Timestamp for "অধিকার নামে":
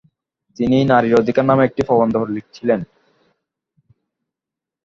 1.21-1.63